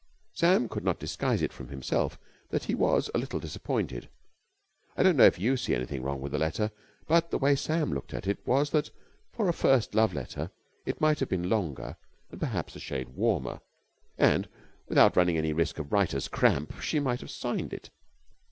Sam 0.33 0.67
could 0.67 0.83
not 0.83 0.97
disguise 0.99 1.43
it 1.43 1.53
from 1.53 1.67
himself 1.67 2.17
that 2.49 2.63
he 2.63 2.73
was 2.73 3.11
a 3.13 3.19
little 3.19 3.39
disappointed. 3.39 4.09
I 4.97 5.03
don't 5.03 5.15
know 5.15 5.27
if 5.27 5.37
you 5.37 5.55
see 5.57 5.75
anything 5.75 6.01
wrong 6.01 6.21
with 6.21 6.31
the 6.31 6.39
letter, 6.39 6.71
but 7.05 7.29
the 7.29 7.37
way 7.37 7.55
Sam 7.55 7.93
looked 7.93 8.11
at 8.11 8.25
it 8.25 8.39
was 8.47 8.71
that, 8.71 8.89
for 9.31 9.47
a 9.47 9.53
first 9.53 9.93
love 9.93 10.15
letter, 10.15 10.49
it 10.87 11.01
might 11.01 11.19
have 11.19 11.29
been 11.29 11.49
longer 11.49 11.97
and 12.31 12.39
perhaps 12.39 12.75
a 12.75 12.79
shade 12.79 13.09
warmer. 13.09 13.61
And, 14.17 14.49
without 14.87 15.15
running 15.15 15.37
any 15.37 15.53
risk 15.53 15.77
of 15.77 15.91
writer's 15.93 16.27
cramp, 16.27 16.79
she 16.81 16.99
might 16.99 17.21
have 17.21 17.29
signed 17.29 17.71
it. 17.71 17.91